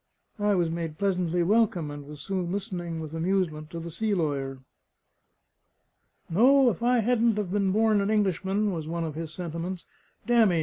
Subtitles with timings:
[0.39, 4.57] I was made pleasantly welcome, and was soon listening with amusement to the sea lawyer.
[6.27, 9.85] "No, if I hadn't have been born an Englishman," was one of his sentiments,
[10.25, 10.59] "damn me!